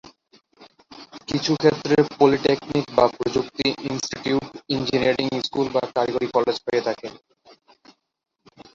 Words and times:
কিছু 1.29 1.51
ক্ষেত্রে, 1.55 1.95
পলিটেকনিক 2.17 2.85
বা 2.97 3.05
প্রযুক্তি 3.15 3.65
ইনস্টিটিউট 3.89 4.45
ইঞ্জিনিয়ারিং 4.75 5.27
স্কুল 5.45 5.67
বা 5.75 5.81
কারিগরি 5.95 6.27
কলেজ 6.35 6.57
হয়ে 6.65 6.85
থাকে। 6.87 7.07